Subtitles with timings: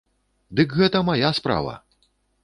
[0.59, 1.73] Дык гэта мая справа!